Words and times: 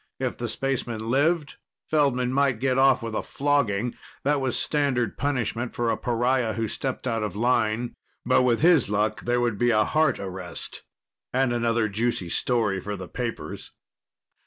If 0.19 0.37
the 0.39 0.49
spaceman 0.49 1.11
lived, 1.11 1.57
Feldman 1.87 2.33
might 2.33 2.57
get 2.59 2.79
off 2.79 3.03
with 3.03 3.13
a 3.13 3.21
flogging 3.21 3.93
that 4.23 4.41
was 4.41 4.57
standard 4.57 5.15
punishment 5.15 5.75
for 5.75 5.91
a 5.91 5.95
pariah 5.95 6.53
who 6.53 6.67
stepped 6.67 7.05
out 7.05 7.21
of 7.21 7.35
line. 7.35 7.93
But 8.25 8.41
with 8.41 8.61
his 8.61 8.89
luck, 8.89 9.21
there 9.25 9.39
would 9.39 9.59
be 9.59 9.69
a 9.69 9.85
heart 9.85 10.17
arrest 10.19 10.81
and 11.31 11.53
another 11.53 11.87
juicy 11.87 12.29
story 12.29 12.81
for 12.81 12.95
the 12.95 13.07
papers. 13.07 13.73